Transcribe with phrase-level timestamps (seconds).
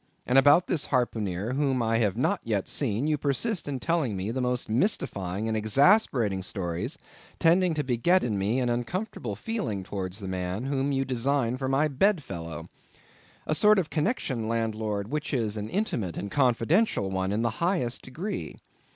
[0.25, 4.31] And about this harpooneer, whom I have not yet seen, you persist in telling me
[4.31, 6.97] the most mystifying and exasperating stories
[7.37, 11.67] tending to beget in me an uncomfortable feeling towards the man whom you design for
[11.67, 17.51] my bedfellow—a sort of connexion, landlord, which is an intimate and confidential one in the
[17.61, 18.57] highest degree.